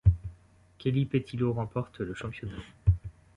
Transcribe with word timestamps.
Kelly 0.79 1.05
Petillo 1.05 1.53
remporte 1.53 1.99
le 1.99 2.15
championnat. 2.15 2.55